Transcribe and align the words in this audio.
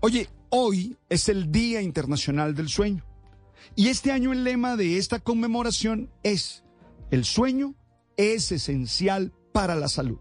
Oye, 0.00 0.28
hoy 0.50 0.96
es 1.08 1.28
el 1.28 1.50
Día 1.50 1.82
Internacional 1.82 2.54
del 2.54 2.68
Sueño. 2.68 3.04
Y 3.74 3.88
este 3.88 4.12
año 4.12 4.32
el 4.32 4.44
lema 4.44 4.76
de 4.76 4.96
esta 4.96 5.18
conmemoración 5.18 6.08
es, 6.22 6.62
el 7.10 7.24
sueño 7.24 7.74
es 8.16 8.52
esencial 8.52 9.32
para 9.52 9.74
la 9.74 9.88
salud. 9.88 10.20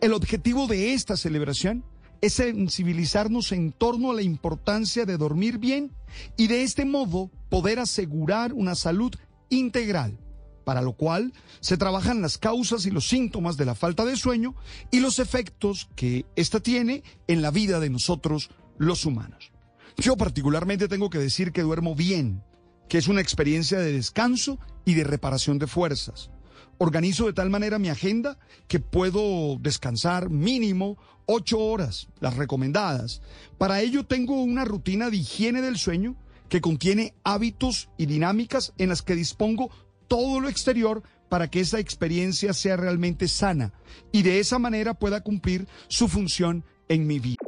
El 0.00 0.14
objetivo 0.14 0.66
de 0.66 0.94
esta 0.94 1.18
celebración 1.18 1.84
es 2.22 2.32
sensibilizarnos 2.32 3.52
en 3.52 3.72
torno 3.72 4.10
a 4.10 4.14
la 4.14 4.22
importancia 4.22 5.04
de 5.04 5.18
dormir 5.18 5.58
bien 5.58 5.92
y 6.38 6.46
de 6.46 6.62
este 6.62 6.86
modo 6.86 7.30
poder 7.50 7.80
asegurar 7.80 8.54
una 8.54 8.74
salud 8.74 9.14
integral, 9.50 10.18
para 10.64 10.80
lo 10.80 10.94
cual 10.94 11.34
se 11.60 11.76
trabajan 11.76 12.22
las 12.22 12.38
causas 12.38 12.86
y 12.86 12.90
los 12.90 13.06
síntomas 13.06 13.58
de 13.58 13.66
la 13.66 13.74
falta 13.74 14.06
de 14.06 14.16
sueño 14.16 14.54
y 14.90 15.00
los 15.00 15.18
efectos 15.18 15.90
que 15.94 16.24
ésta 16.36 16.60
tiene 16.60 17.02
en 17.26 17.42
la 17.42 17.50
vida 17.50 17.80
de 17.80 17.90
nosotros 17.90 18.50
los 18.78 19.04
humanos. 19.04 19.52
Yo 19.96 20.16
particularmente 20.16 20.88
tengo 20.88 21.10
que 21.10 21.18
decir 21.18 21.52
que 21.52 21.62
duermo 21.62 21.94
bien, 21.94 22.42
que 22.88 22.98
es 22.98 23.08
una 23.08 23.20
experiencia 23.20 23.78
de 23.78 23.92
descanso 23.92 24.58
y 24.84 24.94
de 24.94 25.04
reparación 25.04 25.58
de 25.58 25.66
fuerzas. 25.66 26.30
Organizo 26.78 27.26
de 27.26 27.32
tal 27.32 27.50
manera 27.50 27.78
mi 27.78 27.88
agenda 27.88 28.38
que 28.68 28.78
puedo 28.78 29.56
descansar 29.58 30.30
mínimo 30.30 30.96
ocho 31.26 31.58
horas, 31.58 32.08
las 32.20 32.36
recomendadas. 32.36 33.20
Para 33.58 33.80
ello 33.80 34.06
tengo 34.06 34.40
una 34.40 34.64
rutina 34.64 35.10
de 35.10 35.16
higiene 35.16 35.60
del 35.60 35.76
sueño 35.76 36.16
que 36.48 36.60
contiene 36.60 37.14
hábitos 37.24 37.90
y 37.98 38.06
dinámicas 38.06 38.72
en 38.78 38.88
las 38.88 39.02
que 39.02 39.14
dispongo 39.14 39.70
todo 40.06 40.40
lo 40.40 40.48
exterior 40.48 41.02
para 41.28 41.50
que 41.50 41.60
esa 41.60 41.78
experiencia 41.78 42.54
sea 42.54 42.76
realmente 42.76 43.28
sana 43.28 43.72
y 44.12 44.22
de 44.22 44.40
esa 44.40 44.58
manera 44.58 44.94
pueda 44.94 45.22
cumplir 45.22 45.68
su 45.88 46.08
función 46.08 46.64
en 46.88 47.06
mi 47.06 47.18
vida. 47.18 47.47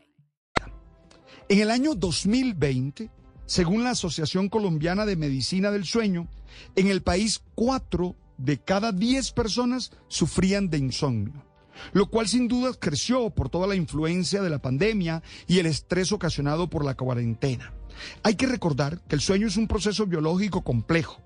En 1.51 1.59
el 1.59 1.69
año 1.69 1.95
2020, 1.95 3.11
según 3.45 3.83
la 3.83 3.89
Asociación 3.89 4.47
Colombiana 4.47 5.05
de 5.05 5.17
Medicina 5.17 5.69
del 5.69 5.83
Sueño, 5.83 6.29
en 6.77 6.87
el 6.87 7.01
país 7.01 7.43
4 7.55 8.15
de 8.37 8.61
cada 8.61 8.93
10 8.93 9.33
personas 9.33 9.91
sufrían 10.07 10.69
de 10.69 10.77
insomnio, 10.77 11.43
lo 11.91 12.09
cual 12.09 12.29
sin 12.29 12.47
duda 12.47 12.71
creció 12.79 13.31
por 13.31 13.49
toda 13.49 13.67
la 13.67 13.75
influencia 13.75 14.41
de 14.41 14.49
la 14.49 14.61
pandemia 14.61 15.23
y 15.45 15.59
el 15.59 15.65
estrés 15.65 16.13
ocasionado 16.13 16.69
por 16.69 16.85
la 16.85 16.95
cuarentena. 16.95 17.73
Hay 18.23 18.35
que 18.35 18.47
recordar 18.47 19.01
que 19.09 19.15
el 19.15 19.21
sueño 19.21 19.47
es 19.47 19.57
un 19.57 19.67
proceso 19.67 20.05
biológico 20.05 20.63
complejo, 20.63 21.21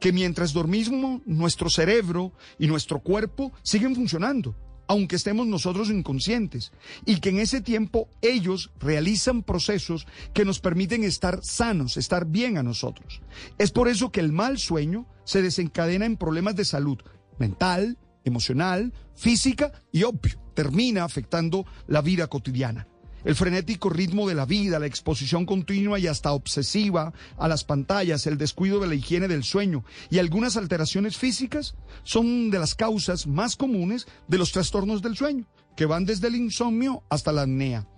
que 0.00 0.10
mientras 0.10 0.52
dormimos 0.52 1.20
nuestro 1.24 1.70
cerebro 1.70 2.32
y 2.58 2.66
nuestro 2.66 2.98
cuerpo 2.98 3.52
siguen 3.62 3.94
funcionando 3.94 4.56
aunque 4.88 5.16
estemos 5.16 5.46
nosotros 5.46 5.90
inconscientes, 5.90 6.72
y 7.04 7.20
que 7.20 7.28
en 7.28 7.38
ese 7.38 7.60
tiempo 7.60 8.08
ellos 8.22 8.72
realizan 8.80 9.42
procesos 9.42 10.06
que 10.34 10.44
nos 10.44 10.60
permiten 10.60 11.04
estar 11.04 11.40
sanos, 11.42 11.96
estar 11.96 12.26
bien 12.26 12.58
a 12.58 12.62
nosotros. 12.62 13.20
Es 13.58 13.70
por 13.70 13.88
eso 13.88 14.10
que 14.10 14.20
el 14.20 14.32
mal 14.32 14.58
sueño 14.58 15.06
se 15.24 15.42
desencadena 15.42 16.06
en 16.06 16.16
problemas 16.16 16.56
de 16.56 16.64
salud 16.64 16.98
mental, 17.38 17.98
emocional, 18.24 18.92
física 19.14 19.72
y 19.92 20.02
obvio, 20.02 20.40
termina 20.54 21.04
afectando 21.04 21.66
la 21.86 22.02
vida 22.02 22.26
cotidiana. 22.26 22.88
El 23.24 23.34
frenético 23.34 23.90
ritmo 23.90 24.28
de 24.28 24.34
la 24.34 24.46
vida, 24.46 24.78
la 24.78 24.86
exposición 24.86 25.44
continua 25.44 25.98
y 25.98 26.06
hasta 26.06 26.32
obsesiva 26.32 27.12
a 27.36 27.48
las 27.48 27.64
pantallas, 27.64 28.26
el 28.26 28.38
descuido 28.38 28.78
de 28.78 28.86
la 28.86 28.94
higiene 28.94 29.26
del 29.26 29.42
sueño 29.42 29.84
y 30.10 30.18
algunas 30.18 30.56
alteraciones 30.56 31.16
físicas 31.16 31.74
son 32.04 32.50
de 32.50 32.58
las 32.58 32.74
causas 32.74 33.26
más 33.26 33.56
comunes 33.56 34.06
de 34.28 34.38
los 34.38 34.52
trastornos 34.52 35.02
del 35.02 35.16
sueño, 35.16 35.46
que 35.76 35.86
van 35.86 36.04
desde 36.04 36.28
el 36.28 36.36
insomnio 36.36 37.02
hasta 37.08 37.32
la 37.32 37.42
apnea. 37.42 37.88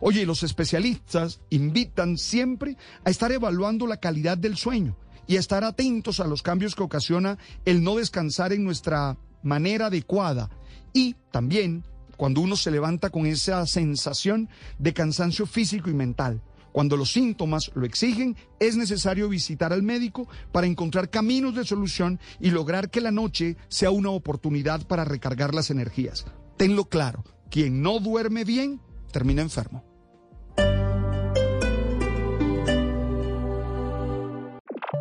Oye, 0.00 0.26
los 0.26 0.42
especialistas 0.42 1.40
invitan 1.50 2.18
siempre 2.18 2.76
a 3.04 3.10
estar 3.10 3.32
evaluando 3.32 3.86
la 3.86 3.98
calidad 3.98 4.38
del 4.38 4.56
sueño 4.56 4.96
y 5.26 5.36
a 5.36 5.40
estar 5.40 5.64
atentos 5.64 6.20
a 6.20 6.26
los 6.26 6.42
cambios 6.42 6.74
que 6.74 6.82
ocasiona 6.82 7.38
el 7.64 7.82
no 7.82 7.96
descansar 7.96 8.52
en 8.52 8.64
nuestra 8.64 9.18
manera 9.42 9.86
adecuada 9.86 10.50
y 10.92 11.14
también 11.30 11.84
cuando 12.18 12.42
uno 12.42 12.56
se 12.56 12.70
levanta 12.70 13.08
con 13.08 13.24
esa 13.24 13.64
sensación 13.64 14.50
de 14.78 14.92
cansancio 14.92 15.46
físico 15.46 15.88
y 15.88 15.94
mental. 15.94 16.42
Cuando 16.72 16.96
los 16.96 17.12
síntomas 17.12 17.70
lo 17.74 17.86
exigen, 17.86 18.36
es 18.60 18.76
necesario 18.76 19.28
visitar 19.28 19.72
al 19.72 19.82
médico 19.82 20.28
para 20.52 20.66
encontrar 20.66 21.08
caminos 21.08 21.54
de 21.54 21.64
solución 21.64 22.20
y 22.40 22.50
lograr 22.50 22.90
que 22.90 23.00
la 23.00 23.10
noche 23.10 23.56
sea 23.68 23.90
una 23.90 24.10
oportunidad 24.10 24.86
para 24.86 25.04
recargar 25.04 25.54
las 25.54 25.70
energías. 25.70 26.26
Tenlo 26.56 26.84
claro, 26.84 27.24
quien 27.50 27.82
no 27.82 28.00
duerme 28.00 28.44
bien 28.44 28.80
termina 29.12 29.40
enfermo. 29.40 29.84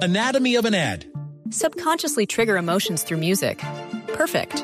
Anatomy 0.02 0.56
of 0.56 0.66
an 0.66 0.76
ad. 0.76 1.06
Subconsciously 1.50 2.28
trigger 2.28 2.58
emotions 2.58 3.04
through 3.04 3.20
music. 3.20 3.60
Perfect. 4.14 4.64